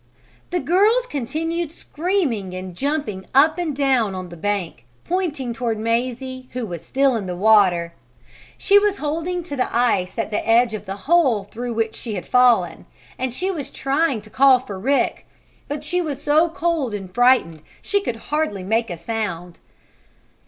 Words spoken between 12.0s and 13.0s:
had fallen,